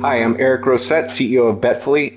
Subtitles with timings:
[0.00, 2.14] Hi, I'm Eric Rosette, CEO of Betfully.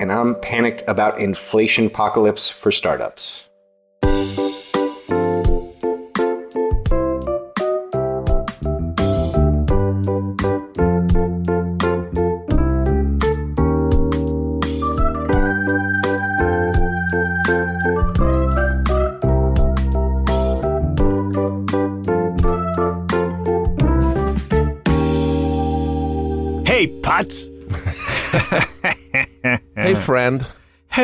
[0.00, 3.46] And I'm panicked about inflation apocalypse for startups.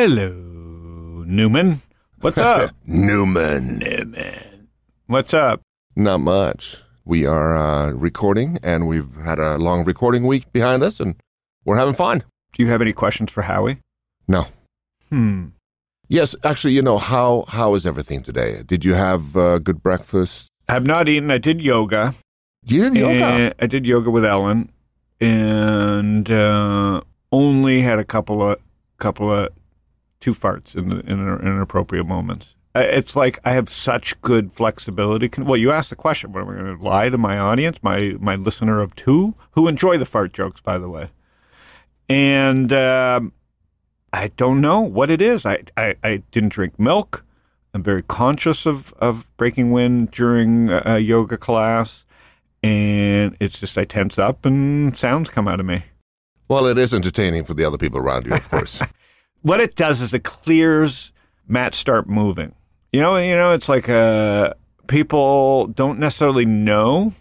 [0.01, 1.83] Hello, Newman.
[2.21, 2.71] What's up?
[2.87, 3.77] Newman.
[3.77, 4.67] Newman.
[5.05, 5.61] What's up?
[5.95, 6.81] Not much.
[7.05, 11.17] We are uh, recording, and we've had a long recording week behind us, and
[11.65, 12.23] we're having fun.
[12.53, 13.77] Do you have any questions for Howie?
[14.27, 14.47] No.
[15.11, 15.49] Hmm.
[16.07, 18.63] Yes, actually, you know how how is everything today?
[18.65, 20.49] Did you have uh, good breakfast?
[20.67, 21.29] I have not eaten.
[21.29, 22.15] I did yoga.
[22.65, 23.53] You did yoga.
[23.59, 24.71] I did yoga with Ellen,
[25.19, 28.57] and uh, only had a couple of
[28.97, 29.49] couple of
[30.21, 32.55] two farts in in, in inappropriate moments.
[32.73, 35.29] Uh, It's like I have such good flexibility.
[35.37, 36.31] Well, you asked the question.
[36.31, 39.67] What am I going to lie to my audience, my my listener of two, who
[39.67, 41.09] enjoy the fart jokes, by the way?
[42.07, 43.33] And um,
[44.13, 45.45] I don't know what it is.
[45.45, 47.23] I, I, I didn't drink milk.
[47.73, 52.03] I'm very conscious of, of breaking wind during a yoga class.
[52.61, 55.83] And it's just I tense up and sounds come out of me.
[56.49, 58.81] Well, it is entertaining for the other people around you, of course.
[59.41, 61.13] What it does is it clears
[61.47, 62.55] Matt start moving.
[62.91, 64.53] You know, you know, it's like uh,
[64.87, 67.13] people don't necessarily know,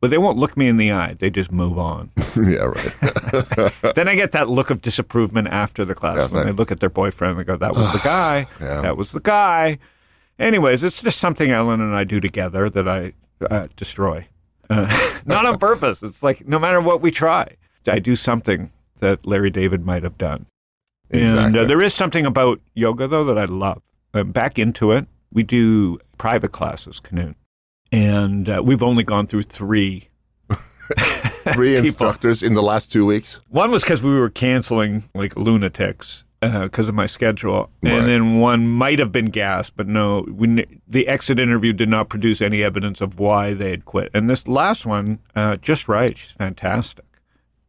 [0.00, 1.16] but they won't look me in the eye.
[1.18, 2.10] They just move on.
[2.36, 3.72] yeah, right.
[3.94, 6.90] then I get that look of disapproval after the class when they look at their
[6.90, 8.46] boyfriend and go, "That was the guy.
[8.60, 8.82] Yeah.
[8.82, 9.78] That was the guy."
[10.38, 13.12] Anyways, it's just something Ellen and I do together that I
[13.50, 14.26] uh, destroy,
[14.70, 16.02] uh, not on purpose.
[16.02, 17.56] It's like no matter what we try,
[17.86, 20.46] I do something that Larry David might have done.
[21.10, 21.60] And Exactly.
[21.60, 23.82] uh, there is something about yoga though that I love.
[24.14, 25.06] I'm back into it.
[25.32, 27.36] We do private classes, Canute,
[27.92, 30.08] and uh, we've only gone through three
[31.54, 33.40] Three instructors in the last two weeks.
[33.48, 37.92] One was because we were canceling like lunatics because of my schedule, Right.
[37.94, 42.08] and then one might have been gas, but no, we, the exit interview did not
[42.08, 44.10] produce any evidence of why they had quit.
[44.14, 47.04] And this last one, uh, just right, she's fantastic,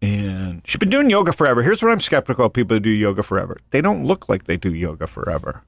[0.01, 1.61] and she's been doing yoga forever.
[1.63, 4.57] Here's what I'm skeptical of people who do yoga forever: they don't look like they
[4.57, 5.63] do yoga forever.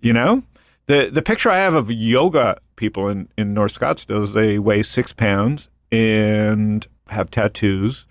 [0.00, 0.42] You know,
[0.86, 4.82] the the picture I have of yoga people in in North Scottsdale is they weigh
[4.82, 8.06] six pounds and have tattoos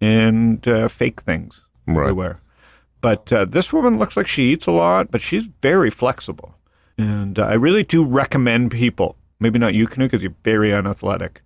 [0.00, 2.12] and uh, fake things they Right.
[2.14, 2.40] wear.
[3.00, 6.56] But uh, this woman looks like she eats a lot, but she's very flexible.
[6.96, 11.42] And uh, I really do recommend people, maybe not you, Canoe, because you're very unathletic,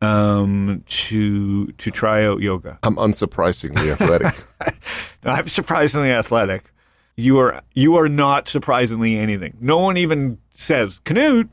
[0.00, 2.78] um, to to try out yoga.
[2.82, 4.34] I'm unsurprisingly athletic.
[5.24, 6.70] I'm surprisingly athletic.
[7.16, 9.56] You are you are not surprisingly anything.
[9.60, 11.48] No one even says, Canute,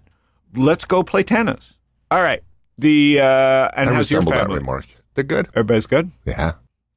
[0.55, 1.73] let's go play tennis.
[2.11, 2.41] All right.
[2.77, 4.59] The uh, and I how's your resemble that family?
[4.59, 4.85] remark.
[5.13, 5.47] They're good.
[5.49, 6.11] Everybody's good.
[6.25, 6.53] Yeah.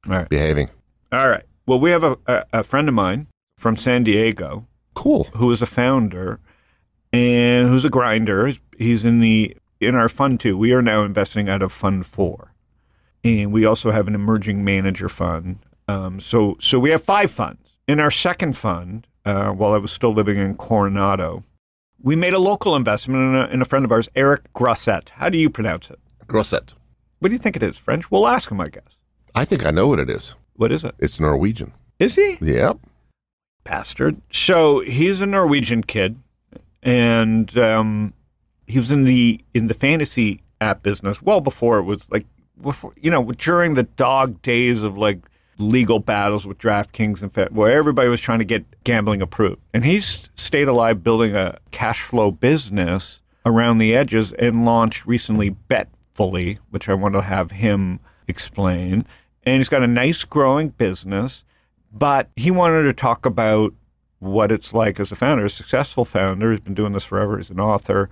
[0.07, 0.29] All right.
[0.29, 0.69] Behaving.
[1.11, 1.43] All right.
[1.65, 5.25] Well, we have a, a, a friend of mine from San Diego Cool.
[5.35, 6.39] who is a founder
[7.13, 8.53] and who's a grinder.
[8.77, 10.57] He's in the in our fund too.
[10.57, 12.53] We are now investing out of Fund Four,
[13.23, 15.59] and we also have an emerging manager fund.
[15.87, 17.61] Um, so so we have five funds.
[17.87, 21.43] In our second fund, uh, while I was still living in Coronado,
[22.01, 25.09] we made a local investment in a, in a friend of ours, Eric Grosset.
[25.09, 25.99] How do you pronounce it?
[26.27, 26.73] Grosset.
[27.19, 27.77] What do you think it is?
[27.77, 28.11] French?
[28.11, 28.83] We'll ask him, I guess.
[29.33, 30.35] I think I know what it is.
[30.53, 30.95] What is it?
[30.99, 31.71] It's Norwegian.
[31.99, 32.37] Is he?
[32.41, 32.77] Yep.
[33.63, 34.21] bastard.
[34.31, 36.17] So he's a Norwegian kid,
[36.83, 38.13] and um,
[38.67, 42.25] he was in the in the fantasy app business well before it was like
[42.61, 45.19] before you know during the dog days of like
[45.59, 49.83] legal battles with DraftKings and Fed, where everybody was trying to get gambling approved, and
[49.83, 56.59] he's stayed alive building a cash flow business around the edges and launched recently Betfully,
[56.69, 59.03] which I want to have him explain.
[59.43, 61.43] And he's got a nice growing business
[61.91, 63.73] but he wanted to talk about
[64.19, 66.51] what it's like as a founder, a successful founder.
[66.51, 67.37] He's been doing this forever.
[67.37, 68.09] He's an author.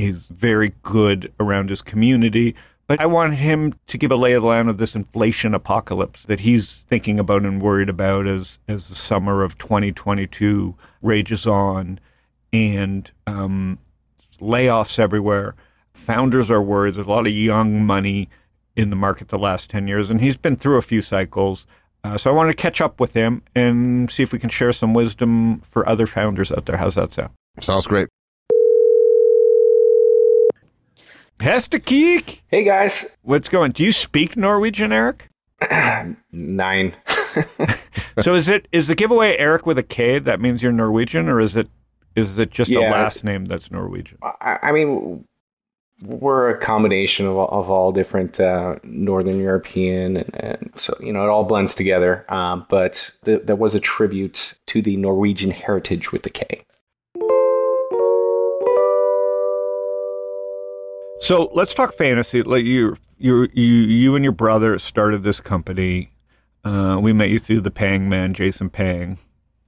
[0.00, 2.54] He's very good around his community.
[2.86, 6.24] But I wanted him to give a lay of the land of this inflation apocalypse
[6.24, 12.00] that he's thinking about and worried about as, as the summer of 2022 rages on
[12.52, 13.78] and um,
[14.40, 15.54] layoffs everywhere.
[15.92, 16.94] Founders are worried.
[16.94, 18.28] There's a lot of young money
[18.74, 21.66] in the market the last 10 years, and he's been through a few cycles.
[22.02, 24.72] Uh, so I wanted to catch up with him and see if we can share
[24.72, 26.78] some wisdom for other founders out there.
[26.78, 27.30] How's that sound?
[27.60, 28.08] Sounds great.
[31.40, 32.42] Hestekik.
[32.48, 33.72] Hey guys, What's going?
[33.72, 35.28] Do you speak Norwegian, Eric?
[36.32, 36.92] nine.
[38.20, 40.18] so is it is the giveaway Eric with a K?
[40.18, 41.68] That means you're Norwegian, or is it
[42.14, 44.18] is it just a last name that's Norwegian?
[44.22, 45.24] I, I mean,
[46.02, 51.12] we're a combination of, all- of all different uh, Northern European, and, and so you
[51.12, 52.26] know it all blends together.
[52.28, 56.64] Um, but th- there was a tribute to the Norwegian heritage with the K.
[61.20, 62.42] So let's talk fantasy.
[62.42, 66.12] Like you, you, you, you and your brother started this company.
[66.64, 69.18] Uh, we met you through the Pang man, Jason Pang,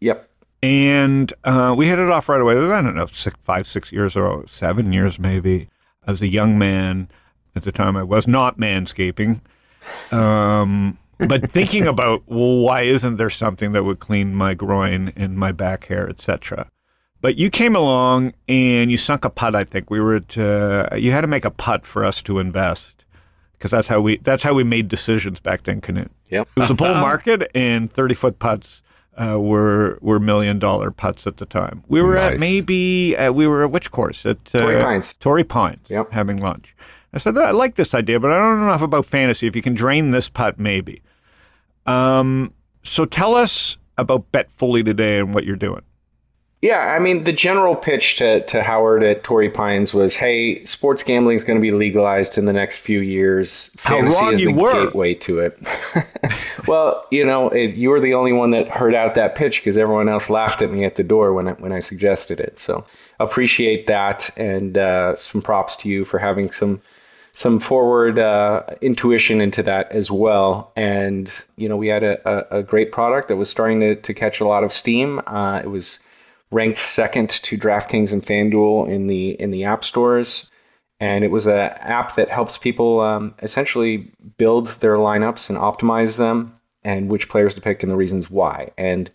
[0.01, 0.29] Yep.
[0.63, 2.55] and uh, we hit it off right away.
[2.55, 5.69] I don't know, six, five, six years or seven years maybe.
[6.07, 7.09] As a young man,
[7.55, 9.41] at the time, I was not manscaping,
[10.11, 15.37] um, but thinking about well, why isn't there something that would clean my groin and
[15.37, 16.69] my back hair, etc.
[17.23, 19.55] But you came along and you sunk a putt.
[19.55, 20.37] I think we were at.
[20.37, 23.05] Uh, you had to make a putt for us to invest
[23.53, 25.81] because that's how we that's how we made decisions back then.
[25.81, 26.11] Canute.
[26.31, 26.49] Yep.
[26.57, 28.83] It was a bull market, and thirty foot putts
[29.17, 31.85] uh, were were million dollar putts at the time.
[31.87, 35.17] We were at maybe uh, we were at which course at uh, Torrey Pines.
[35.19, 35.87] Torrey Pines.
[35.89, 36.11] Yep.
[36.13, 36.75] having lunch.
[37.15, 39.47] I said I like this idea, but I don't know enough about fantasy.
[39.47, 41.03] If you can drain this putt, maybe.
[41.87, 42.53] Um.
[42.83, 45.83] So tell us about Betfully today and what you're doing.
[46.63, 51.03] Yeah, I mean, the general pitch to, to Howard at Torrey Pines was, hey, sports
[51.03, 53.69] gambling is going to be legalized in the next few years.
[53.81, 54.85] How Fantasy wrong is you the were.
[54.85, 55.59] gateway to it.
[56.69, 59.77] well, you know, it, you were the only one that heard out that pitch because
[59.77, 62.61] everyone else laughed at me at the door when I, when I suggested it.
[62.61, 62.87] So
[63.19, 66.81] appreciate that, and uh, some props to you for having some
[67.35, 70.71] some forward uh, intuition into that as well.
[70.77, 74.15] And you know, we had a, a, a great product that was starting to, to
[74.15, 75.21] catch a lot of steam.
[75.27, 75.99] Uh, it was
[76.53, 80.51] ranked second to DraftKings and FanDuel in the in the app stores,
[81.01, 86.17] and it was an app that helps people um, essentially build their lineups and optimize
[86.17, 88.71] them, and which players to pick and the reasons why.
[88.79, 89.11] And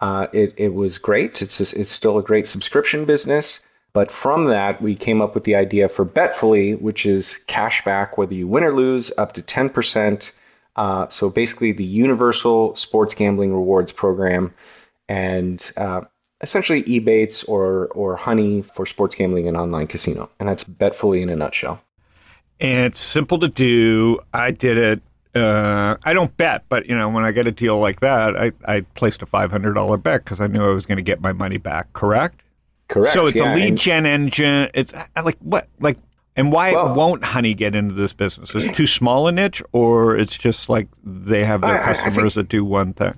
[0.00, 1.42] uh, it it was great.
[1.42, 3.60] It's just, it's still a great subscription business.
[3.92, 8.18] But from that, we came up with the idea for Betfully, which is cash back
[8.18, 10.32] whether you win or lose, up to 10%.
[10.76, 14.52] Uh, so basically, the universal sports gambling rewards program,
[15.08, 16.02] and uh,
[16.40, 20.30] essentially Ebates or or Honey for sports gambling and online casino.
[20.40, 21.80] And that's Betfully in a nutshell.
[22.60, 24.18] and it's simple to do.
[24.32, 25.02] I did it.
[25.34, 28.52] Uh, I don't bet, but you know, when I get a deal like that, I,
[28.64, 31.20] I placed a five hundred dollar bet because I knew I was going to get
[31.20, 31.92] my money back.
[31.92, 32.42] Correct.
[32.88, 33.12] Correct.
[33.12, 34.70] So it's yeah, a lead and- gen engine.
[34.74, 34.92] It's
[35.22, 35.98] like what like.
[36.38, 38.54] And why Well- won't Honey get into this business?
[38.54, 41.80] Is it too small a niche, or it's just like they have their I- I-
[41.80, 43.14] I customers that do one thing?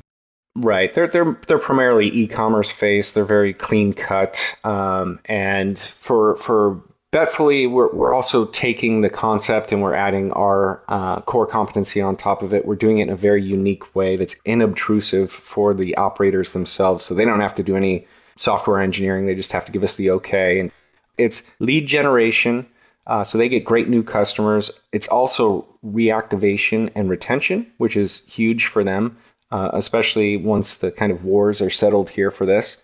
[0.60, 0.92] Right.
[0.92, 3.14] They're they're they're primarily e-commerce based.
[3.14, 4.44] They're very clean cut.
[4.64, 6.82] Um, and for for
[7.12, 12.16] Betfully, we're we're also taking the concept and we're adding our uh, core competency on
[12.16, 12.66] top of it.
[12.66, 17.14] We're doing it in a very unique way that's inobtrusive for the operators themselves, so
[17.14, 18.06] they don't have to do any
[18.36, 19.26] software engineering.
[19.26, 20.60] They just have to give us the okay.
[20.60, 20.72] And
[21.16, 22.66] it's lead generation.
[23.06, 24.70] Uh, so they get great new customers.
[24.92, 29.16] It's also reactivation and retention, which is huge for them,
[29.50, 32.82] uh, especially once the kind of wars are settled here for this.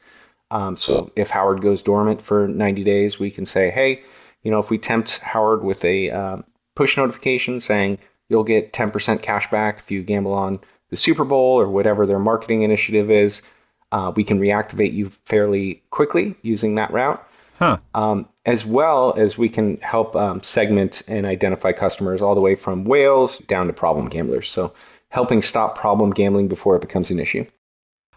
[0.51, 4.03] Um, so if Howard goes dormant for 90 days, we can say, hey,
[4.43, 6.37] you know, if we tempt Howard with a uh,
[6.77, 7.99] push notification saying
[8.29, 10.61] you'll get 10% cash back if you gamble on
[10.91, 13.43] the Super Bowl or whatever their marketing initiative is,
[13.91, 17.27] uh, we can reactivate you fairly quickly using that route
[17.59, 17.79] Huh.
[17.95, 22.57] um, as well as we can help um, segment and identify customers all the way
[22.57, 24.51] from whales down to problem gamblers.
[24.51, 24.75] So
[25.15, 27.47] helping stop problem gambling before it becomes an issue.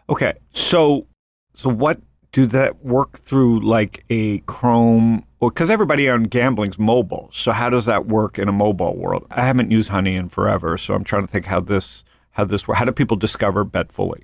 [0.09, 1.05] Okay, so
[1.53, 2.01] so what
[2.31, 5.23] do that work through like a Chrome?
[5.39, 7.29] Well, because everybody on gambling's mobile.
[7.31, 9.27] So how does that work in a mobile world?
[9.29, 12.67] I haven't used Honey in forever, so I'm trying to think how this how this
[12.67, 12.79] works.
[12.79, 14.23] How do people discover Betfully?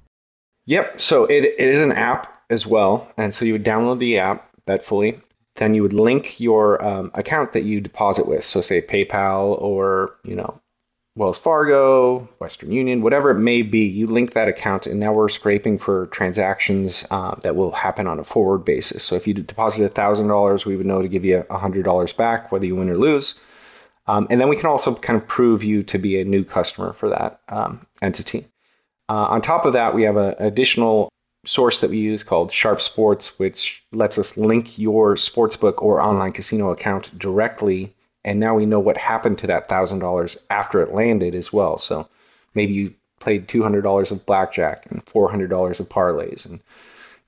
[0.66, 1.00] Yep.
[1.00, 3.12] So it, it is an app as well.
[3.18, 5.22] And so you would download the app, Betfully.
[5.56, 8.44] Then you would link your um, account that you deposit with.
[8.44, 10.60] So say PayPal or, you know,
[11.16, 15.30] Wells Fargo, Western Union, whatever it may be, you link that account, and now we're
[15.30, 19.04] scraping for transactions uh, that will happen on a forward basis.
[19.04, 22.76] So if you deposit $1,000, we would know to give you $100 back, whether you
[22.76, 23.36] win or lose.
[24.08, 26.94] Um, and then we can also kind of prove you to be a new customer
[26.94, 28.48] for that um, entity.
[29.08, 31.10] Uh, on top of that, we have an additional
[31.46, 36.32] source that we use called Sharp Sports, which lets us link your sportsbook or online
[36.32, 37.94] casino account directly.
[38.26, 41.78] And now we know what happened to that $1,000 after it landed as well.
[41.78, 42.08] So
[42.54, 46.60] maybe you played $200 of blackjack and $400 of parlays and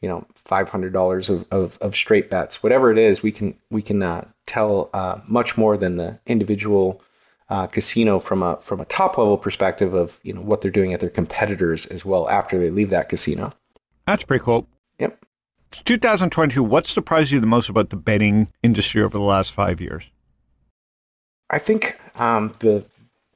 [0.02, 4.04] you know $500 of, of, of straight bets whatever it is we can we can
[4.04, 7.02] uh, tell uh, much more than the individual
[7.50, 10.94] uh, casino from a from a top level perspective of you know what they're doing
[10.94, 13.54] at their competitors as well after they leave that casino.
[14.08, 14.68] That's pretty cool.
[15.00, 15.24] Yep.
[15.68, 16.64] It's 2022.
[16.64, 20.04] What surprised you the most about the betting industry over the last five years?
[21.50, 22.86] I think um, the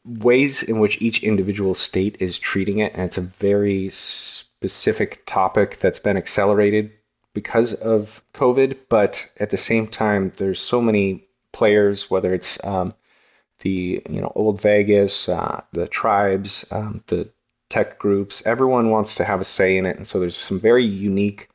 [0.05, 5.77] ways in which each individual state is treating it, and it's a very specific topic
[5.79, 6.91] that's been accelerated
[7.33, 8.77] because of COVID.
[8.89, 12.93] But at the same time, there's so many players, whether it's um,
[13.59, 17.29] the you know old Vegas, uh, the tribes, um, the
[17.69, 18.41] tech groups.
[18.45, 21.49] Everyone wants to have a say in it, and so there's some very unique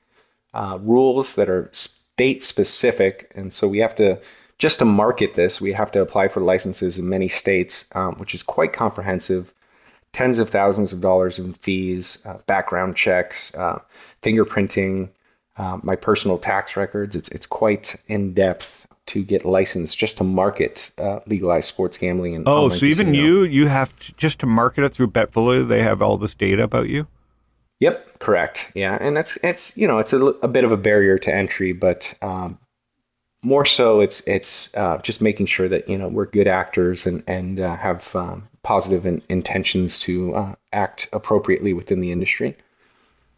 [0.52, 4.20] uh, rules that are state specific, and so we have to
[4.58, 8.34] just to market this, we have to apply for licenses in many states, um, which
[8.34, 9.52] is quite comprehensive.
[10.12, 13.80] Tens of thousands of dollars in fees, uh, background checks, uh,
[14.22, 15.10] fingerprinting,
[15.56, 17.16] uh, my personal tax records.
[17.16, 22.36] It's it's quite in depth to get licensed just to market uh, legalized sports gambling.
[22.36, 25.82] And oh, so even you you have to, just to market it through Betfully, they
[25.82, 27.06] have all this data about you.
[27.80, 28.70] Yep, correct.
[28.74, 31.72] Yeah, and that's it's you know it's a, a bit of a barrier to entry,
[31.72, 32.58] but um,
[33.44, 37.22] more so it's it's uh, just making sure that you know we're good actors and
[37.26, 42.56] and uh, have um, positive in, intentions to uh, act appropriately within the industry.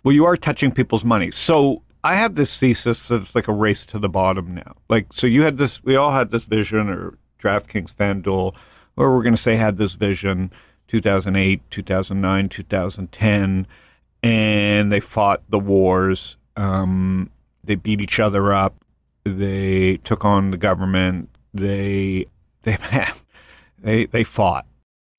[0.04, 3.52] Well, you are touching people's money, so I have this thesis that it's like a
[3.52, 4.76] race to the bottom now.
[4.88, 8.54] Like, so you had this, we all had this vision, or DraftKings, FanDuel,
[8.96, 10.52] or we're going to say had this vision
[10.86, 13.66] 2008, 2009, 2010,
[14.22, 16.36] and they fought the wars.
[16.54, 17.32] Um,
[17.64, 18.76] they beat each other up
[19.26, 21.30] they took on the government.
[21.52, 22.26] They
[22.62, 22.76] they
[23.78, 24.66] they they fought.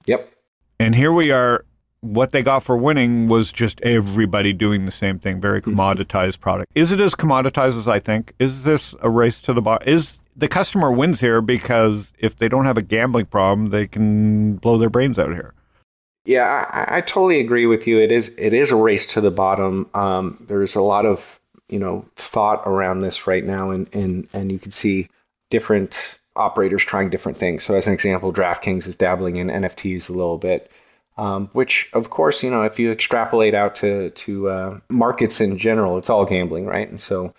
[0.05, 0.31] Yep.
[0.79, 1.65] And here we are.
[2.01, 5.41] What they got for winning was just everybody doing the same thing.
[5.41, 5.77] Very mm-hmm.
[5.77, 6.71] commoditized product.
[6.75, 8.33] Is it as commoditized as I think?
[8.39, 9.87] Is this a race to the bottom?
[9.87, 14.57] Is the customer wins here because if they don't have a gambling problem, they can
[14.57, 15.53] blow their brains out here.
[16.23, 17.99] Yeah, I, I totally agree with you.
[17.99, 19.89] It is it is a race to the bottom.
[19.93, 21.36] Um, there's a lot of
[21.69, 25.09] you know thought around this right now, and and and you can see
[25.49, 27.63] different operators trying different things.
[27.63, 30.71] So as an example, DraftKings is dabbling in NFTs a little bit.
[31.17, 35.57] Um, which, of course, you know, if you extrapolate out to to uh, markets in
[35.57, 36.87] general, it's all gambling, right?
[36.87, 37.33] And so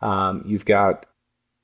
[0.00, 1.06] um, you've got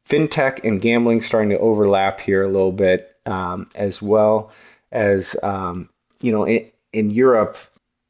[0.08, 4.50] fintech and gambling starting to overlap here a little bit, um, as well
[4.90, 5.88] as um,
[6.20, 7.56] you know, in, in Europe,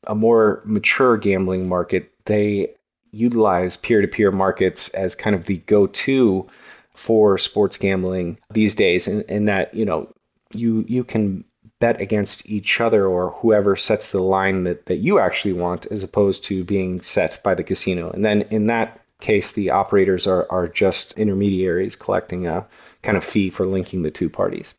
[0.07, 2.75] a more mature gambling market, they
[3.12, 6.47] utilize peer-to-peer markets as kind of the go-to
[6.93, 10.12] for sports gambling these days and, and that you know
[10.52, 11.45] you you can
[11.81, 16.02] bet against each other or whoever sets the line that, that you actually want as
[16.02, 18.11] opposed to being set by the casino.
[18.11, 22.67] And then in that case the operators are, are just intermediaries collecting a
[23.02, 24.75] kind of fee for linking the two parties.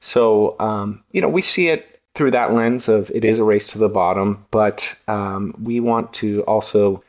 [0.00, 3.68] So um, you know we see it through that lens of it is a race
[3.68, 7.02] to the bottom but um, we want to also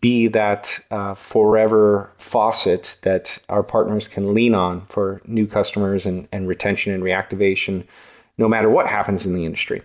[0.00, 6.28] be that uh, forever faucet that our partners can lean on for new customers and,
[6.32, 7.84] and retention and reactivation,
[8.38, 9.82] no matter what happens in the industry.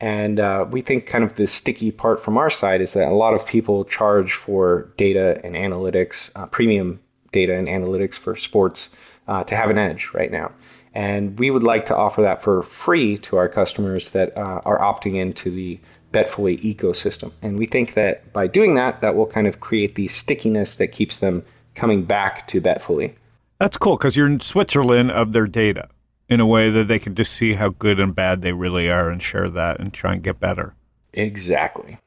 [0.00, 3.14] And uh, we think kind of the sticky part from our side is that a
[3.14, 7.00] lot of people charge for data and analytics, uh, premium
[7.32, 8.88] data and analytics for sports
[9.28, 10.52] uh, to have an edge right now.
[10.94, 14.78] And we would like to offer that for free to our customers that uh, are
[14.78, 15.78] opting into the
[16.16, 17.30] Betfully ecosystem.
[17.42, 20.88] And we think that by doing that, that will kind of create the stickiness that
[20.88, 21.44] keeps them
[21.74, 23.14] coming back to Betfully.
[23.60, 25.90] That's cool because you're in Switzerland of their data
[26.26, 29.10] in a way that they can just see how good and bad they really are
[29.10, 30.74] and share that and try and get better.
[31.12, 31.98] Exactly.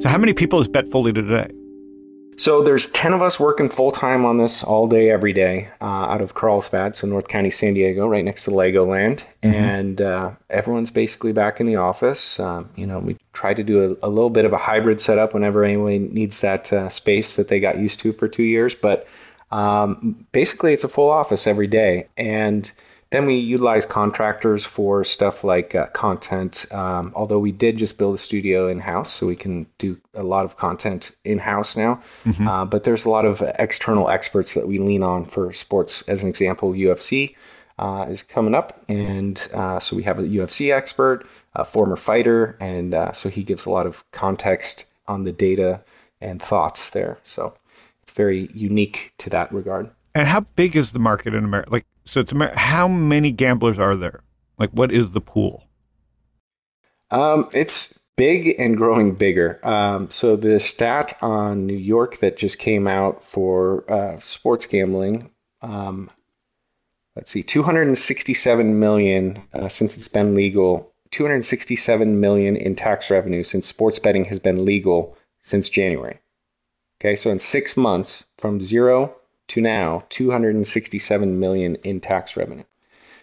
[0.00, 1.50] So, how many people is Betfully today?
[2.38, 5.84] So there's 10 of us working full time on this all day, every day, uh,
[5.84, 9.24] out of Carlsbad, so North County, San Diego, right next to Legoland.
[9.42, 9.52] Mm-hmm.
[9.52, 12.38] And uh, everyone's basically back in the office.
[12.38, 15.34] Um, you know, we try to do a, a, little bit of a hybrid setup
[15.34, 18.72] whenever anyone needs that uh, space that they got used to for two years.
[18.72, 19.08] But
[19.50, 22.06] um, basically, it's a full office every day.
[22.16, 22.70] And
[23.10, 28.14] then we utilize contractors for stuff like uh, content, um, although we did just build
[28.14, 32.02] a studio in house, so we can do a lot of content in house now.
[32.24, 32.46] Mm-hmm.
[32.46, 36.02] Uh, but there's a lot of external experts that we lean on for sports.
[36.06, 37.34] As an example, UFC
[37.78, 42.58] uh, is coming up, and uh, so we have a UFC expert, a former fighter,
[42.60, 45.82] and uh, so he gives a lot of context on the data
[46.20, 47.18] and thoughts there.
[47.24, 47.54] So
[48.02, 49.90] it's very unique to that regard.
[50.18, 51.70] And how big is the market in America?
[51.70, 54.24] Like, so it's America, how many gamblers are there?
[54.58, 55.62] Like, what is the pool?
[57.12, 59.60] Um, it's big and growing bigger.
[59.64, 65.30] Um, so the stat on New York that just came out for uh, sports gambling,
[65.62, 66.10] um,
[67.14, 70.92] let's see, 267 million uh, since it's been legal.
[71.12, 76.18] 267 million in tax revenue since sports betting has been legal since January.
[77.00, 79.14] Okay, so in six months, from zero
[79.48, 82.64] to now, 267 million in tax revenue.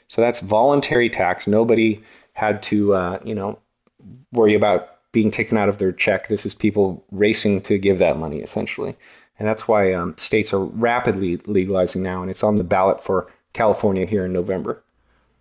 [0.07, 1.47] So that's voluntary tax.
[1.47, 2.03] Nobody
[2.33, 3.59] had to, uh, you know,
[4.31, 6.27] worry about being taken out of their check.
[6.27, 8.95] This is people racing to give that money, essentially.
[9.39, 13.31] And that's why um, states are rapidly legalizing now, and it's on the ballot for
[13.53, 14.83] California here in November.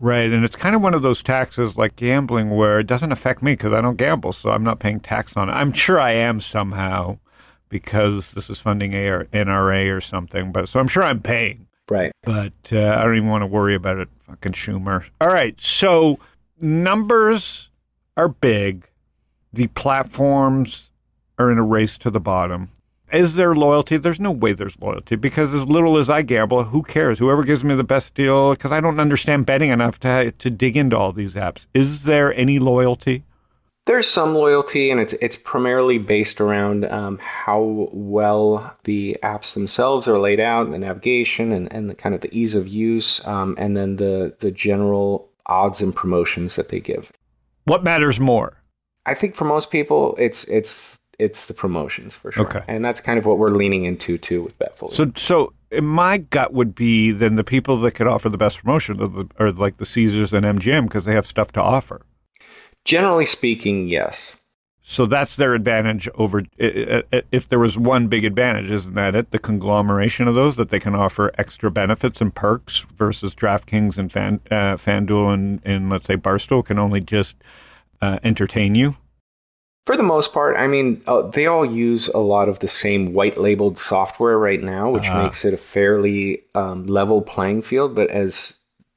[0.00, 3.42] Right, and it's kind of one of those taxes like gambling where it doesn't affect
[3.42, 5.52] me because I don't gamble, so I'm not paying tax on it.
[5.52, 7.18] I'm sure I am somehow
[7.74, 11.66] because this is funding a or NRA or something, but so I'm sure I'm paying.
[11.90, 12.12] Right.
[12.22, 14.08] But uh, I don't even want to worry about it.
[14.28, 15.06] Fucking Schumer.
[15.20, 16.20] All right, so
[16.60, 17.70] numbers
[18.16, 18.88] are big.
[19.52, 20.90] The platforms
[21.36, 22.68] are in a race to the bottom.
[23.12, 23.96] Is there loyalty?
[23.96, 27.18] There's no way there's loyalty because as little as I gamble, who cares?
[27.18, 30.76] Whoever gives me the best deal, because I don't understand betting enough to to dig
[30.76, 31.66] into all these apps.
[31.74, 33.24] Is there any loyalty?
[33.86, 40.08] There's some loyalty, and it's it's primarily based around um, how well the apps themselves
[40.08, 43.54] are laid out, the navigation, and, and the kind of the ease of use, um,
[43.58, 47.12] and then the the general odds and promotions that they give.
[47.64, 48.62] What matters more?
[49.04, 52.62] I think for most people, it's it's it's the promotions for sure, Okay.
[52.66, 54.92] and that's kind of what we're leaning into too with Betfully.
[54.92, 59.00] So, so my gut would be then the people that could offer the best promotion
[59.00, 62.00] are, the, are like the Caesars and MGM because they have stuff to offer.
[62.84, 64.36] Generally speaking, yes.
[64.86, 66.42] So that's their advantage over.
[66.58, 69.30] If there was one big advantage, isn't that it?
[69.30, 74.12] The conglomeration of those that they can offer extra benefits and perks versus DraftKings and
[74.12, 77.36] Fan, uh, FanDuel and, and let's say Barstool can only just
[78.02, 78.96] uh, entertain you.
[79.86, 83.14] For the most part, I mean, uh, they all use a lot of the same
[83.14, 85.22] white labeled software right now, which Ah.
[85.22, 87.94] makes it a fairly um, level playing field.
[87.94, 88.52] But as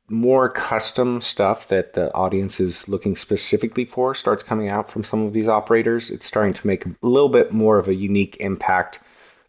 [0.09, 5.25] more custom stuff that the audience is looking specifically for starts coming out from some
[5.25, 8.99] of these operators, it's starting to make a little bit more of a unique impact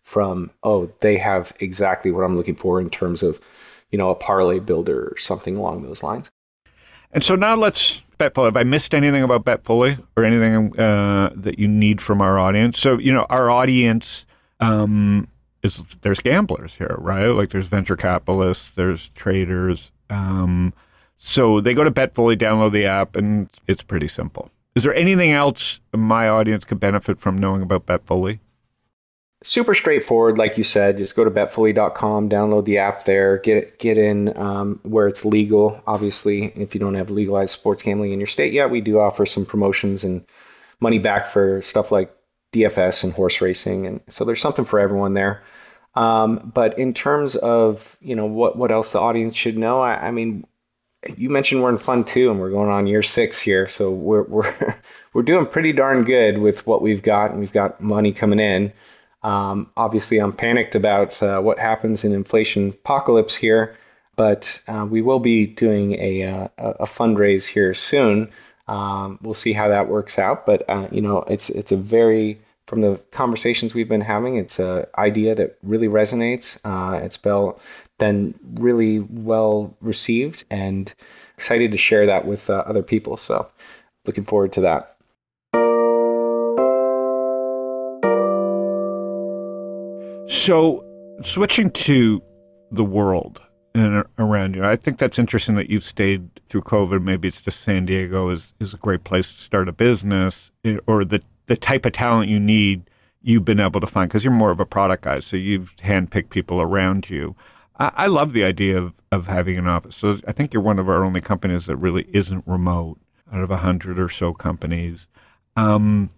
[0.02, 3.38] from, oh, they have exactly what I'm looking for in terms of,
[3.90, 6.30] you know, a parlay builder or something along those lines.
[7.12, 8.46] And so now let's Betfully.
[8.46, 12.78] Have I missed anything about Betfully or anything uh, that you need from our audience?
[12.78, 14.26] So you know, our audience
[14.60, 15.28] um,
[15.62, 17.28] is there's gamblers here, right?
[17.28, 19.92] Like there's venture capitalists, there's traders.
[20.10, 20.72] Um,
[21.18, 24.50] so they go to Betfully, download the app, and it's pretty simple.
[24.74, 28.38] Is there anything else my audience could benefit from knowing about Betfully?
[29.42, 33.96] super straightforward like you said just go to betfully.com download the app there get get
[33.96, 38.26] in um, where it's legal obviously if you don't have legalized sports gambling in your
[38.26, 40.24] state yet we do offer some promotions and
[40.80, 42.12] money back for stuff like
[42.52, 45.44] dfs and horse racing and so there's something for everyone there
[45.98, 50.08] um, but in terms of you know what what else the audience should know I,
[50.08, 50.46] I mean
[51.16, 54.22] you mentioned we're in fun two, and we're going on year six here so we're
[54.28, 54.76] we're
[55.12, 58.72] we're doing pretty darn good with what we've got and we've got money coming in
[59.22, 63.76] um, obviously, I'm panicked about uh, what happens in inflation apocalypse here,
[64.16, 68.30] but uh, we will be doing a, uh, a fundraise here soon.
[68.68, 72.38] Um, we'll see how that works out, but uh, you know, it's it's a very
[72.68, 76.58] from the conversations we've been having, it's an idea that really resonates.
[76.64, 80.92] Uh, it's been really well received, and
[81.34, 83.16] excited to share that with uh, other people.
[83.16, 83.48] So,
[84.04, 84.94] looking forward to that.
[90.30, 90.84] So,
[91.24, 92.22] switching to
[92.70, 93.40] the world
[93.74, 97.02] and around you, I think that's interesting that you've stayed through COVID.
[97.02, 100.76] Maybe it's just San Diego is, is a great place to start a business, eh,
[100.86, 102.88] or the the type of talent you need.
[103.20, 106.30] You've been able to find because you're more of a product guy, so you've handpicked
[106.30, 107.34] people around you.
[107.78, 109.96] I, I love the idea of of having an office.
[109.96, 113.00] So I think you're one of our only companies that really isn't remote
[113.32, 115.08] out of a hundred or so companies.
[115.56, 116.10] Um,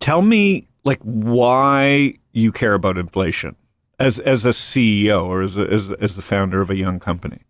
[0.00, 3.54] tell me, like, why you care about inflation
[3.98, 7.42] as as a CEO or as a, as as the founder of a young company.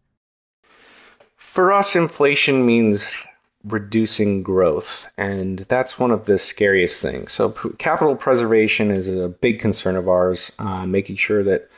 [1.36, 3.24] For us, inflation means
[3.72, 7.32] reducing growth, and that's one of the scariest things.
[7.32, 11.68] So, p- capital preservation is a big concern of ours, uh, making sure that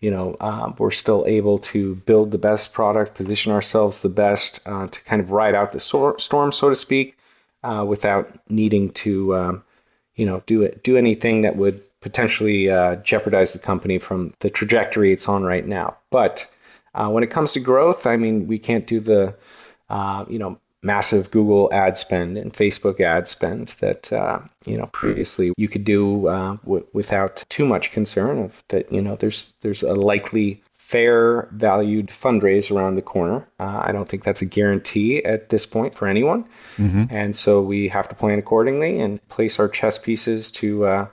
[0.00, 4.60] you know uh, we're still able to build the best product, position ourselves the best
[4.66, 7.16] uh, to kind of ride out the sor- storm, so to speak,
[7.62, 9.64] uh, without needing to um,
[10.14, 14.50] you know do it do anything that would potentially uh, jeopardize the company from the
[14.50, 15.98] trajectory it's on right now.
[16.10, 16.46] But
[16.94, 19.34] uh, when it comes to growth, I mean, we can't do the
[19.88, 24.86] uh, you know massive Google ad spend and Facebook ad spend that uh, you know
[24.86, 29.52] previously you could do uh, w- without too much concern of that you know there's
[29.60, 33.46] there's a likely fair valued fundraise around the corner.
[33.60, 37.04] Uh, I don't think that's a guarantee at this point for anyone, mm-hmm.
[37.10, 41.06] and so we have to plan accordingly and place our chess pieces to uh,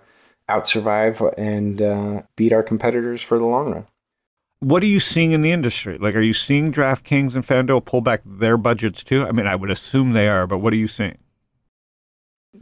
[0.49, 3.85] out survive and uh, beat our competitors for the long run.
[4.59, 5.97] What are you seeing in the industry?
[5.99, 9.25] Like, are you seeing DraftKings and FanDuel pull back their budgets too?
[9.25, 11.19] I mean, I would assume they are, but what are you seeing?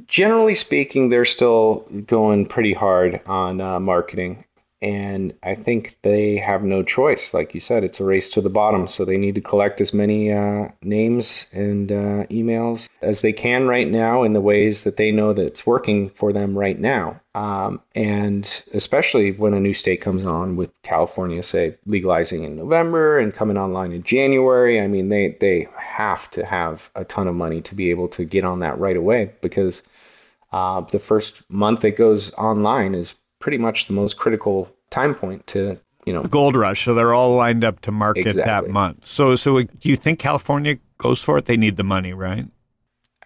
[0.05, 4.43] Generally speaking, they're still going pretty hard on uh, marketing
[4.86, 7.34] and I think they have no choice.
[7.34, 9.95] Like you said, it's a race to the bottom, so they need to collect as
[9.95, 14.95] many uh, names and uh, emails as they can right now in the ways that
[14.95, 17.19] they know that it's working for them right now.
[17.34, 18.45] Um, and
[18.76, 23.58] especially when a new state comes on, with California, say legalizing in November and coming
[23.58, 24.80] online in January.
[24.80, 28.24] I mean, they they have to have a ton of money to be able to
[28.24, 29.82] get on that right away because.
[30.52, 35.45] Uh, the first month it goes online is pretty much the most critical time point
[35.47, 36.86] to you know gold rush.
[36.86, 38.43] So they're all lined up to market exactly.
[38.43, 39.05] that month.
[39.05, 41.45] So so do you think California goes for it?
[41.45, 42.47] They need the money, right?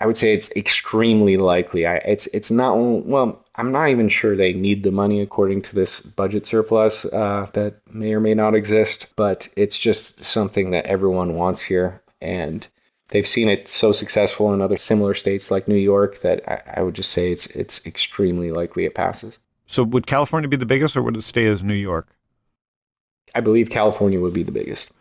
[0.02, 1.86] I would say it's extremely likely.
[1.86, 3.46] I, it's it's not well.
[3.56, 7.82] I'm not even sure they need the money according to this budget surplus uh, that
[7.92, 9.08] may or may not exist.
[9.18, 12.66] But it's just something that everyone wants here, and
[13.10, 16.82] they've seen it so successful in other similar states like New York that I, I
[16.82, 19.38] would just say it's it's extremely likely it passes.
[19.70, 22.08] So would California be the biggest, or would it stay as New York?
[23.36, 24.92] I believe California would be the biggest.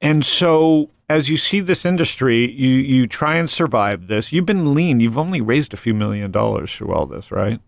[0.00, 4.32] And so, as you see this industry, you you try and survive this.
[4.32, 5.00] You've been lean.
[5.00, 7.60] You've only raised a few million dollars through all this, right?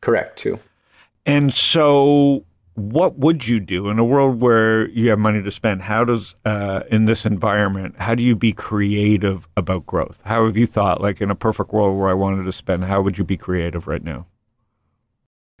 [0.00, 0.58] Correct, too.
[1.24, 5.82] And so, what would you do in a world where you have money to spend?
[5.82, 10.20] How does, uh, in this environment, how do you be creative about growth?
[10.24, 13.02] How have you thought, like in a perfect world where I wanted to spend, how
[13.02, 14.26] would you be creative right now?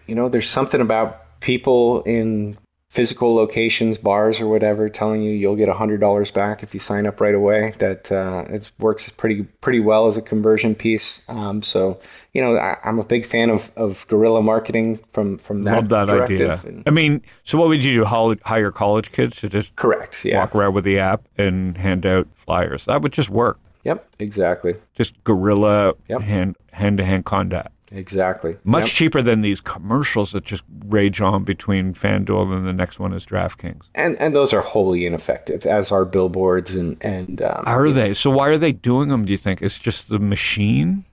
[0.06, 2.56] You know, there's something about people in
[2.92, 7.06] physical locations, bars or whatever, telling you you'll get hundred dollars back if you sign
[7.06, 7.72] up right away.
[7.78, 11.22] That uh, it works pretty pretty well as a conversion piece.
[11.26, 12.00] Um, so
[12.34, 15.74] you know, I, am a big fan of, of guerrilla marketing from from that.
[15.74, 16.60] Love that idea.
[16.66, 18.36] And, I mean, so what would you do?
[18.44, 20.22] Hire college kids to just correct?
[20.24, 20.40] Yeah.
[20.40, 22.84] Walk around with the app and hand out flyers.
[22.84, 23.58] That would just work.
[23.84, 24.76] Yep, exactly.
[24.94, 26.20] Just guerrilla yep.
[26.20, 27.71] hand hand to hand contact.
[27.94, 28.56] Exactly.
[28.64, 28.92] Much yep.
[28.92, 33.26] cheaper than these commercials that just rage on between FanDuel and the next one is
[33.26, 33.82] DraftKings.
[33.94, 37.42] And and those are wholly ineffective, as are billboards and and.
[37.42, 38.08] Um, are they?
[38.08, 38.14] Know.
[38.14, 39.24] So why are they doing them?
[39.24, 41.04] Do you think it's just the machine?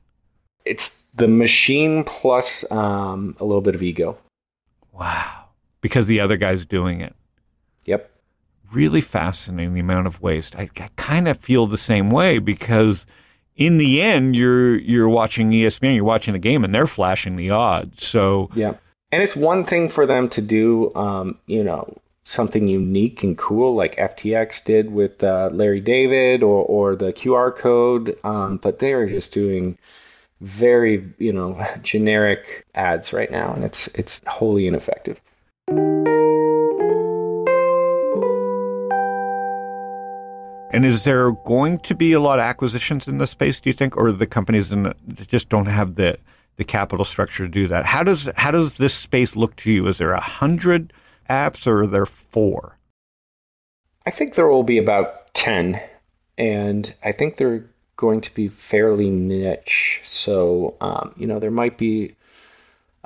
[0.66, 4.18] It's the machine plus um, a little bit of ego.
[4.94, 5.46] Wow!
[5.82, 7.14] Because the other guy's doing it.
[7.86, 8.10] Yep.
[8.72, 10.56] Really fascinating the amount of waste.
[10.56, 13.06] I, I kind of feel the same way because
[13.60, 17.52] in the end, you're you're watching ESPN, you're watching the game, and they're flashing the
[17.52, 18.06] odds.
[18.06, 18.76] So yeah,
[19.12, 21.94] and it's one thing for them to do, um, you know,
[22.24, 27.56] something unique and cool like FTX did with uh, Larry David or or the QR
[27.56, 29.78] code, um, but they are just doing
[30.40, 35.20] very you know generic ads right now, and it's it's wholly ineffective.
[40.72, 43.60] And is there going to be a lot of acquisitions in this space?
[43.60, 44.96] Do you think, or the companies in the,
[45.28, 46.18] just don't have the
[46.58, 47.86] the capital structure to do that?
[47.86, 49.88] How does how does this space look to you?
[49.88, 50.94] Is there a hundred
[51.30, 52.78] apps, or are there four?
[54.06, 55.82] I think there will be about ten,
[56.38, 60.02] and I think they're going to be fairly niche.
[60.04, 62.16] So um, you know, there might be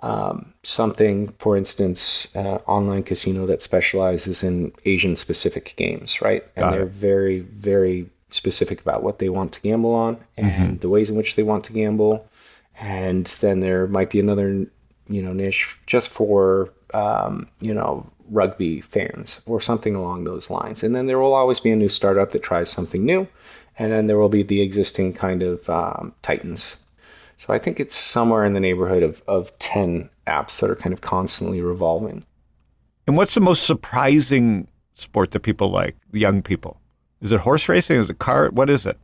[0.04, 6.44] um, something, for instance, uh, online casino that specializes in Asian specific games, right?
[6.58, 10.78] And they're very, very specific about what they want to gamble on and mm-hmm.
[10.78, 12.28] the ways in which they want to gamble.
[12.78, 14.66] And then there might be another,
[15.08, 20.84] you know, niche just for, um, you know, rugby fans or something along those lines.
[20.84, 23.26] And then there will always be a new startup that tries something new.
[23.80, 26.76] And then there will be the existing kind of um, titans
[27.46, 30.94] so I think it's somewhere in the neighborhood of, of 10 apps that are kind
[30.94, 32.24] of constantly revolving.
[33.06, 36.80] And what's the most surprising sport that people like, young people?
[37.20, 38.00] Is it horse racing?
[38.00, 38.50] Is it car?
[38.50, 38.98] What is it?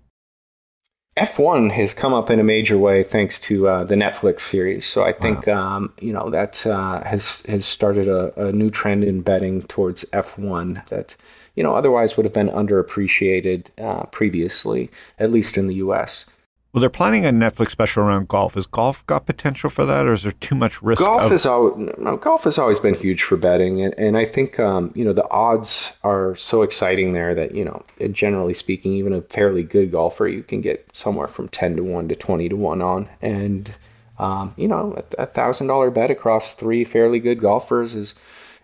[1.17, 4.85] F1 has come up in a major way thanks to uh, the Netflix series.
[4.85, 5.75] So I think wow.
[5.75, 10.05] um, you know that uh, has has started a, a, new trend in betting towards
[10.13, 11.17] F1 that
[11.55, 16.25] you know otherwise would have been underappreciated uh, previously, at least in the U.S.
[16.71, 18.53] Well, they're planning a Netflix special around golf.
[18.53, 21.01] Has golf got potential for that, or is there too much risk?
[21.01, 21.89] Golf of- has always
[22.21, 25.27] golf has always been huge for betting, and, and I think um, you know the
[25.31, 30.27] odds are so exciting there that you know generally speaking, even a fairly good golfer
[30.27, 33.73] you can get somewhere from ten to one to twenty to one on, and
[34.19, 38.13] um, you know a thousand dollar bet across three fairly good golfers is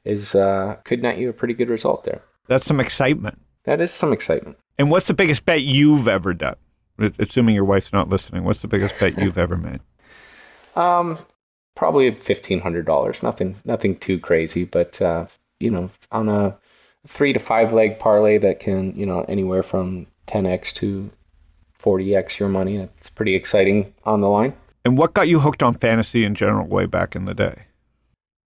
[0.04, 2.22] is uh, could net you a pretty good result there.
[2.46, 3.42] That's some excitement.
[3.64, 4.58] That is some excitement.
[4.78, 6.58] And what's the biggest bet you've ever done?
[6.98, 9.82] Assuming your wife's not listening, what's the biggest bet you've ever made?
[10.76, 11.18] Um,
[11.76, 13.22] probably fifteen hundred dollars.
[13.22, 15.26] Nothing, nothing too crazy, but uh,
[15.60, 16.58] you know, on a
[17.08, 21.10] three to five leg parlay that can, you know, anywhere from ten x to
[21.74, 22.78] forty x your money.
[22.78, 24.54] It's pretty exciting on the line.
[24.86, 27.64] And what got you hooked on fantasy in general way back in the day?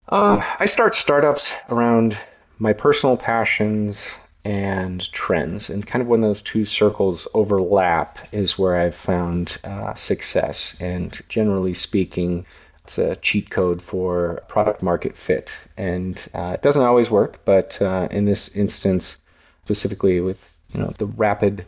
[0.07, 2.17] Uh, I start startups around
[2.57, 4.01] my personal passions
[4.49, 5.69] and trends.
[5.69, 10.75] And kind of when those two circles overlap is where I've found uh, success.
[10.79, 12.47] And generally speaking,
[12.83, 15.53] it's a cheat code for product market fit.
[15.77, 19.17] And uh, it doesn't always work, but uh, in this instance,
[19.65, 21.67] specifically with you know the rapid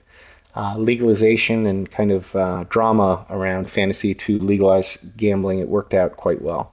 [0.55, 6.17] uh, legalization and kind of uh, drama around fantasy to legalize gambling, it worked out
[6.17, 6.70] quite well.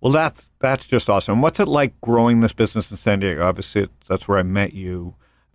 [0.00, 1.42] Well, that's that's just awesome.
[1.42, 3.42] What's it like growing this business in San Diego?
[3.42, 5.14] Obviously, that's where I met you.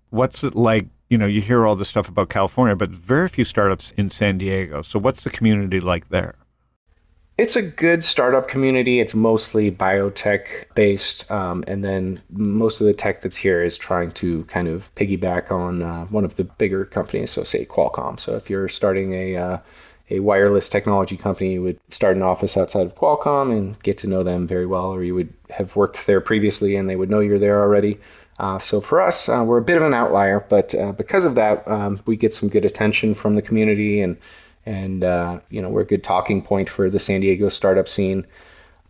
[0.10, 0.88] What's it like?
[1.10, 4.38] You know, you hear all this stuff about California, but very few startups in San
[4.38, 4.82] Diego.
[4.82, 6.36] So, what's the community like there?
[7.38, 9.02] It's a good startup community.
[9.02, 14.12] It's mostly biotech based, um, and then most of the tech that's here is trying
[14.12, 18.20] to kind of piggyback on uh, one of the bigger companies, so say Qualcomm.
[18.20, 19.58] So if you're starting a uh,
[20.10, 24.08] a wireless technology company, you would start an office outside of Qualcomm and get to
[24.08, 27.20] know them very well, or you would have worked there previously and they would know
[27.20, 28.00] you're there already.
[28.38, 31.36] Uh, so for us, uh, we're a bit of an outlier, but uh, because of
[31.36, 34.18] that, um, we get some good attention from the community and
[34.66, 38.26] and uh, you know we're a good talking point for the San Diego startup scene.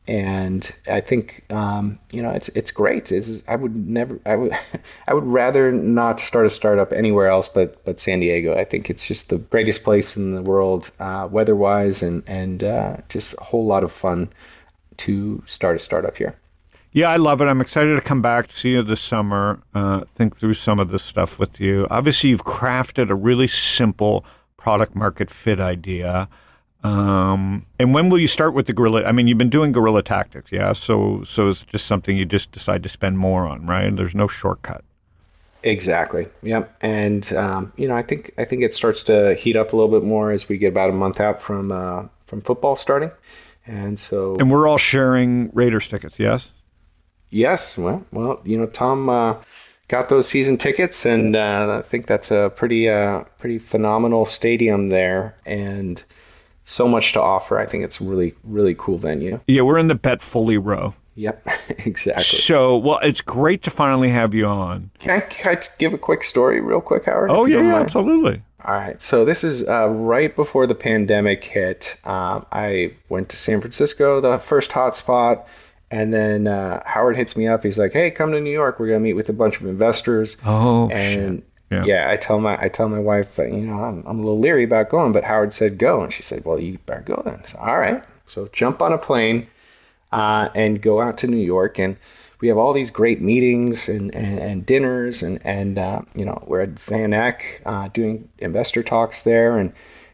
[0.08, 3.12] And I think um, you know it's it's great.
[3.12, 4.52] It's, I would never I would
[5.08, 8.56] I would rather not start a startup anywhere else but but San Diego.
[8.56, 12.98] I think it's just the greatest place in the world, uh, weather-wise, and and uh,
[13.10, 14.30] just a whole lot of fun
[14.98, 16.36] to start a startup here.
[16.96, 17.46] Yeah, I love it.
[17.46, 21.04] I'm excited to come back see you this summer, uh, think through some of this
[21.04, 21.88] stuff with you.
[21.91, 24.24] Obviously, you've crafted a really simple
[24.56, 26.30] product market fit idea.
[26.86, 29.04] Um, and when will you start with the guerrilla?
[29.06, 30.74] I mean, you've been doing guerrilla tactics, yeah.
[30.74, 33.95] So, so it's just something you just decide to spend more on, right?
[33.95, 34.84] There's no shortcut.
[35.63, 36.28] Exactly.
[36.43, 36.78] Yep.
[36.82, 40.00] And um, you know, I think I think it starts to heat up a little
[40.00, 43.10] bit more as we get about a month out from uh, from football starting,
[43.65, 44.36] and so.
[44.39, 46.52] And we're all sharing Raiders tickets, yes.
[47.32, 47.80] Yes.
[47.80, 49.38] Well, well, you know, Tom uh,
[49.88, 54.89] got those season tickets, and uh, I think that's a pretty uh, pretty phenomenal stadium
[54.89, 56.04] there, and
[56.65, 57.58] so much to offer.
[57.58, 59.39] I think it's a really really cool venue.
[59.47, 60.93] Yeah, we're in the Betfully row.
[61.15, 61.47] Yep,
[61.86, 62.23] exactly.
[62.23, 64.91] So, well, it's great to finally have you on.
[64.99, 67.32] Can I, can I give a quick story, real quick, Howard?
[67.32, 68.43] Oh yeah, yeah, absolutely.
[68.65, 69.01] All right.
[69.01, 71.95] So this is uh, right before the pandemic hit.
[72.04, 75.45] Um, I went to San Francisco, the first hotspot.
[75.91, 77.63] And then uh, Howard hits me up.
[77.63, 78.80] He's like, "Hey, come to New York.
[78.80, 81.43] We're gonna meet with a bunch of investors." Oh and shit.
[81.71, 81.84] Yeah.
[81.86, 82.10] yeah.
[82.10, 84.89] I tell my I tell my wife, you know, I'm, I'm a little leery about
[84.89, 87.78] going, but Howard said go, and she said, "Well, you better go then." So, all
[87.78, 88.04] right.
[88.28, 89.47] So jump on a plane
[90.12, 91.97] uh, and go out to New York, and
[92.39, 96.43] we have all these great meetings and, and, and dinners, and and uh, you know,
[96.47, 99.73] we're at Van Eck uh, doing investor talks there, and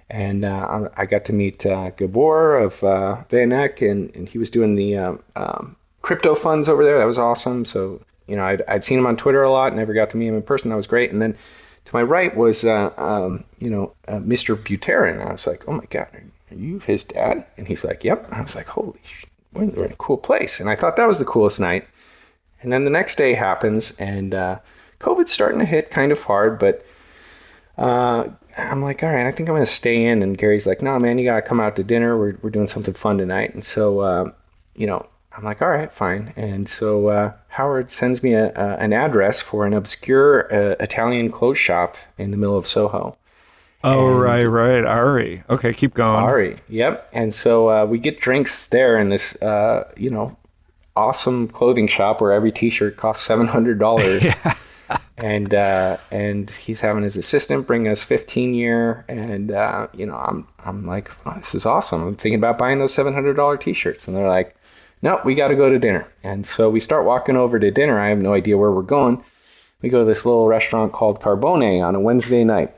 [0.09, 4.37] and uh, I got to meet uh, Gabor of uh, Van Eck, and, and he
[4.37, 6.97] was doing the um, um, crypto funds over there.
[6.97, 7.63] That was awesome.
[7.63, 10.27] So you know, I'd, I'd seen him on Twitter a lot, never got to meet
[10.27, 10.69] him in person.
[10.69, 11.11] That was great.
[11.11, 11.37] And then
[11.85, 14.55] to my right was uh, um, you know uh, Mr.
[14.55, 15.25] Buterin.
[15.25, 17.45] I was like, oh my god, are you his dad?
[17.57, 18.27] And he's like, yep.
[18.31, 20.59] I was like, holy, sh- we're in a cool place.
[20.59, 21.87] And I thought that was the coolest night.
[22.61, 24.59] And then the next day happens, and uh,
[24.99, 26.85] COVID's starting to hit kind of hard, but
[27.77, 30.21] uh, I'm like, all right, I think I'm gonna stay in.
[30.21, 32.17] And Gary's like, no, man, you gotta come out to dinner.
[32.17, 33.53] We're we're doing something fun tonight.
[33.53, 34.31] And so, uh,
[34.75, 36.33] you know, I'm like, all right, fine.
[36.35, 41.31] And so uh, Howard sends me a, a, an address for an obscure uh, Italian
[41.31, 43.17] clothes shop in the middle of Soho.
[43.83, 45.43] Oh And- right, right, Ari.
[45.49, 46.23] Okay, keep going.
[46.23, 47.09] Ari, yep.
[47.13, 50.37] And so uh, we get drinks there in this, uh, you know,
[50.95, 54.23] awesome clothing shop where every T-shirt costs seven hundred dollars.
[55.17, 60.15] And uh, and he's having his assistant bring us 15 year, and uh, you know
[60.15, 62.01] I'm I'm like oh, this is awesome.
[62.01, 64.55] I'm thinking about buying those 700 dollar T-shirts, and they're like,
[65.01, 66.07] no, we got to go to dinner.
[66.23, 67.99] And so we start walking over to dinner.
[67.99, 69.23] I have no idea where we're going.
[69.81, 72.75] We go to this little restaurant called Carbone on a Wednesday night.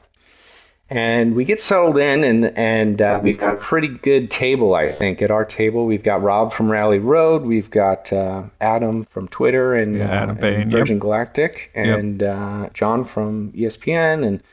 [0.89, 4.91] And we get settled in, and and uh, we've got a pretty good table, I
[4.91, 5.21] think.
[5.21, 9.73] At our table, we've got Rob from Rally Road, we've got uh, Adam from Twitter
[9.73, 10.79] and, Yeah, Adam uh, Bain, and yep.
[10.79, 14.43] Virgin Galactic, and uh, John from ESPN, and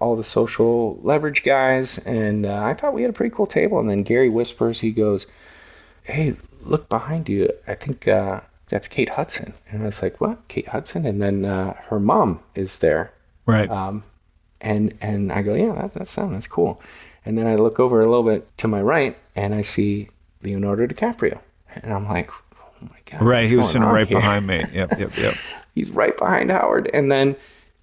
[0.00, 1.98] all the social leverage guys.
[1.98, 3.78] And uh, I thought we had a pretty cool table.
[3.78, 5.26] And then Gary whispers, he goes,
[6.02, 6.34] "Hey,
[6.64, 7.50] look behind you.
[7.66, 10.48] I think uh, that's Kate Hudson." And I was like, "What?
[10.48, 13.12] Kate Hudson?" And then uh, her mom is there.
[13.46, 13.70] Right.
[13.70, 14.04] Um,
[14.64, 16.80] and and I go, yeah, that, that sound that's cool.
[17.24, 20.08] And then I look over a little bit to my right, and I see
[20.42, 21.38] Leonardo DiCaprio,
[21.74, 23.48] and I'm like, oh my god, right.
[23.48, 24.18] He was sitting right here?
[24.18, 24.64] behind me.
[24.72, 24.98] Yep.
[24.98, 25.12] Yep.
[25.18, 25.34] Yep.
[25.74, 27.36] He's right behind Howard, and then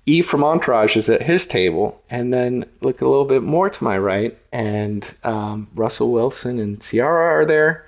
[0.05, 3.83] Eve from Entourage is at his table, and then look a little bit more to
[3.83, 7.87] my right, and um, Russell Wilson and Ciara are there.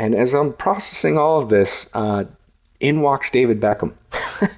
[0.00, 2.24] And as I'm processing all of this, uh,
[2.80, 3.92] in walks David Beckham.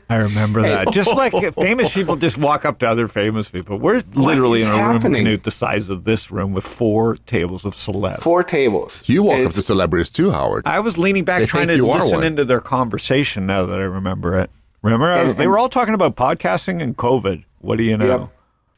[0.08, 0.92] I remember that.
[0.92, 3.76] Just like famous people just walk up to other famous people.
[3.76, 5.00] We're literally in a room.
[5.00, 8.20] Canute, the size of this room with four tables of celebs.
[8.22, 9.02] Four tables.
[9.06, 10.62] You walk up to celebrities too, Howard.
[10.64, 14.38] I was leaning back They trying to listen into their conversation now that I remember
[14.38, 14.48] it.
[14.82, 15.06] Remember?
[15.06, 17.42] I was- And- they were all talking about podcasting and COVID.
[17.58, 18.30] What do you know?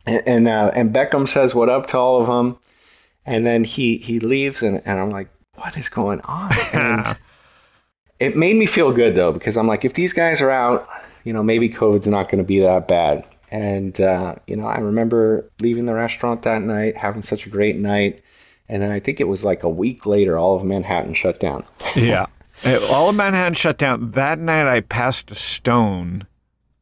[0.06, 2.56] and and, uh, and Beckham says what up to all of them,
[3.26, 6.52] and then he he leaves, and, and I'm like, what is going on?
[8.20, 10.88] And it made me feel good though because I'm like, if these guys are out,
[11.24, 13.26] you know, maybe COVID's not going to be that bad.
[13.50, 17.76] And uh, you know, I remember leaving the restaurant that night, having such a great
[17.76, 18.22] night,
[18.68, 21.64] and then I think it was like a week later, all of Manhattan shut down.
[21.94, 22.26] Yeah.
[22.64, 24.12] All of Manhattan shut down.
[24.12, 26.26] That night I passed a stone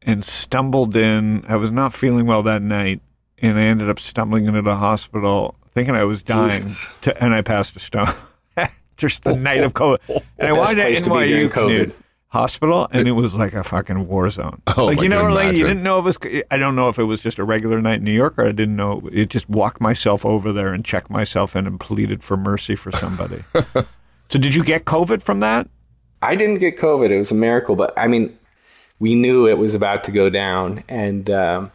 [0.01, 1.43] and stumbled in.
[1.47, 3.01] I was not feeling well that night,
[3.39, 7.41] and I ended up stumbling into the hospital thinking I was dying, to, and I
[7.41, 8.07] passed a stone.
[8.97, 9.99] Just the night of COVID.
[10.37, 12.01] And I wanted place to NYU Canute COVID.
[12.27, 14.61] hospial, and it was like a fucking war zone.
[14.77, 16.43] Oh, like you know, like you didn't know if it was.
[16.51, 18.51] I don't know if it was just a regular night in New York, or I
[18.51, 19.09] didn't know.
[19.11, 22.91] It just walked myself over there and checked myself in and pleaded for mercy for
[22.91, 23.43] somebody.
[23.53, 25.69] so, did you get COVID from that?
[26.21, 27.09] I didn't get COVID.
[27.09, 28.37] It was a miracle, but I mean,
[28.99, 31.71] we knew it was about to go down, and um,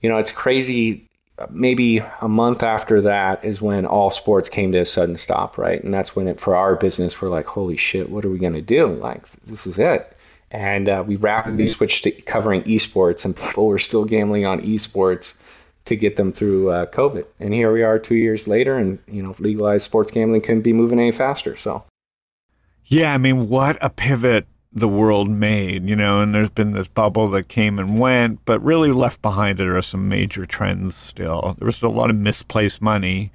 [0.00, 1.05] you know, it's crazy.
[1.50, 5.82] Maybe a month after that is when all sports came to a sudden stop, right?
[5.82, 8.62] And that's when it for our business, we're like, holy shit, what are we gonna
[8.62, 8.86] do?
[8.86, 10.16] Like, this is it.
[10.50, 15.34] And uh, we rapidly switched to covering esports, and people were still gambling on esports
[15.86, 17.26] to get them through uh, COVID.
[17.40, 20.72] And here we are, two years later, and you know, legalized sports gambling couldn't be
[20.72, 21.56] moving any faster.
[21.56, 21.84] So.
[22.86, 26.88] Yeah, I mean, what a pivot the world made, you know, and there's been this
[26.88, 31.54] bubble that came and went, but really left behind it are some major trends still.
[31.58, 33.32] There was a lot of misplaced money.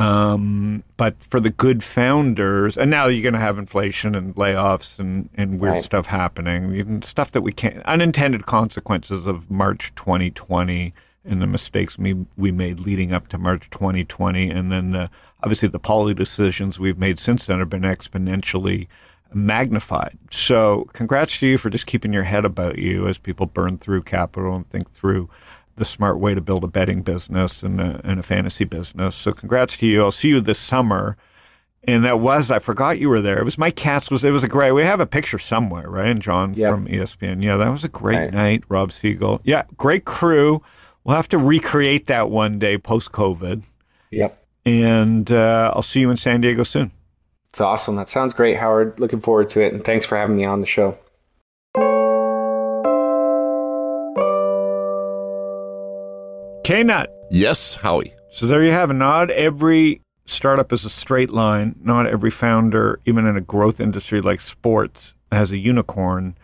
[0.00, 4.98] Um, but for the good founders, and now you're going to have inflation and layoffs
[4.98, 5.84] and, and weird Right.
[5.84, 11.98] stuff happening, even stuff that we can't, unintended consequences of March 2020 and the mistakes
[11.98, 14.48] we, we made leading up to March 2020.
[14.48, 15.10] And then the,
[15.42, 18.88] obviously the policy decisions we've made since then have been exponentially
[19.34, 20.18] magnified.
[20.30, 24.02] So congrats to you for just keeping your head about you as people burn through
[24.02, 25.28] capital and think through
[25.76, 29.14] the smart way to build a betting business and a, and a fantasy business.
[29.14, 30.02] So congrats to you.
[30.02, 31.16] I'll see you this summer.
[31.84, 33.38] And that was I forgot you were there.
[33.38, 34.72] It was my cats was it was a great.
[34.72, 36.08] We have a picture somewhere, right?
[36.10, 36.70] And John Yep.
[36.70, 37.42] from ESPN.
[37.42, 38.32] Yeah, that was a great Right.
[38.34, 38.64] night.
[38.68, 39.40] Rob Siegel.
[39.44, 40.60] Yeah, great crew.
[41.04, 43.62] We'll have to recreate that one day post COVID.
[44.10, 44.36] Yep.
[44.66, 46.90] And uh, I'll see you in San Diego soon.
[47.50, 47.96] It's awesome.
[47.96, 49.00] That sounds great, Howard.
[49.00, 50.96] Looking forward to it, and thanks for having me on the show.
[56.64, 57.10] K Nut.
[57.32, 58.14] Yes, Howie.
[58.30, 58.94] So there you have it.
[58.94, 61.74] Not every startup is a straight line.
[61.82, 66.36] Not every founder, even in a growth industry like sports, has a unicorn.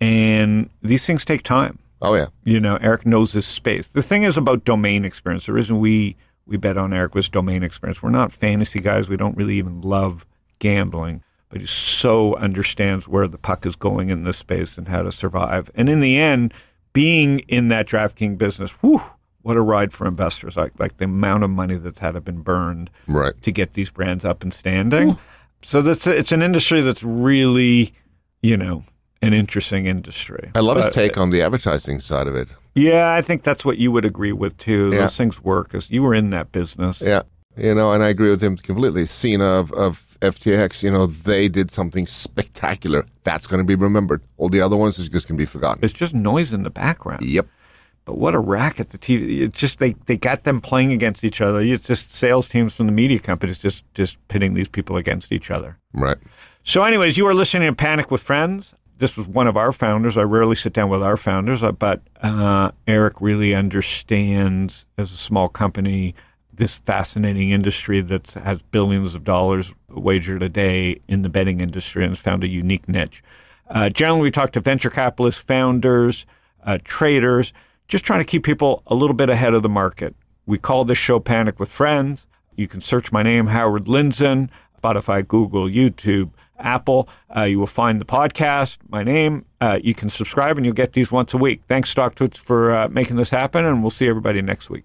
[0.00, 1.78] And these things take time.
[2.00, 2.28] Oh yeah.
[2.44, 3.88] You know, Eric knows his space.
[3.88, 5.44] The thing is about domain experience.
[5.44, 8.02] The reason we we bet on Eric was domain experience.
[8.02, 9.10] We're not fantasy guys.
[9.10, 10.24] We don't really even love
[10.58, 15.02] gambling, but he so understands where the puck is going in this space and how
[15.02, 15.70] to survive.
[15.74, 16.52] And in the end,
[16.92, 19.00] being in that DraftKings business, whew,
[19.42, 20.56] what a ride for investors!
[20.56, 23.34] Like like the amount of money that's had to been burned Right.
[23.42, 25.18] to get these brands up and standing.
[25.62, 27.94] So that's it's an industry that's really,
[28.42, 28.82] you know,
[29.22, 30.50] an interesting industry.
[30.54, 32.54] I love his But- take on the advertising side of it.
[32.74, 34.90] yeah, I think that's what you would agree with too.
[34.92, 35.00] Yeah.
[35.00, 37.00] Those things work because you were in that business.
[37.00, 37.22] Yeah.
[37.56, 39.06] You know, and I agree with him completely.
[39.06, 43.06] Cena of, of FTX, you know, they did something spectacular.
[43.22, 44.22] That's going to be remembered.
[44.38, 45.84] All the other ones is just going to be forgotten.
[45.84, 47.24] It's just noise in the background.
[47.24, 47.46] Yep.
[48.06, 49.40] But what a racket the TV!
[49.40, 51.60] It's just they, they got them playing against each other.
[51.60, 55.50] It's just sales teams from the media companies just just pitting these people against each
[55.50, 55.78] other.
[55.94, 56.18] Right.
[56.64, 58.74] So, anyways, you are listening to Panic with Friends.
[58.98, 60.18] this was one of our founders.
[60.18, 65.16] I rarely sit down with our founders, uh, but uh, Eric really understands, as a
[65.16, 66.14] small company,
[66.56, 72.04] this fascinating industry that has billions of dollars wagered a day in the betting industry
[72.04, 73.22] and has found a unique niche.
[73.68, 76.26] Uh, generally, we talk to venture capitalists, founders,
[76.64, 77.52] uh, traders,
[77.88, 80.14] just trying to keep people a little bit ahead of the market.
[80.46, 82.26] We call this show Panic with Friends.
[82.56, 84.50] You can search my name, Howard Lindzen,
[84.80, 87.08] Spotify, Google, YouTube, Apple.
[87.34, 89.44] Uh, you will find the podcast, my name.
[89.60, 91.62] Uh, you can subscribe and you'll get these once a week.
[91.68, 94.84] Thanks, StockTwits, for uh, making this happen, and we'll see everybody next week.